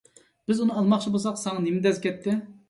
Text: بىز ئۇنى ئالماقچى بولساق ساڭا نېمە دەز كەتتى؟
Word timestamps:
بىز 0.51 0.61
ئۇنى 0.63 0.77
ئالماقچى 0.79 1.13
بولساق 1.17 1.37
ساڭا 1.43 1.63
نېمە 1.67 1.85
دەز 1.85 2.01
كەتتى؟ 2.07 2.37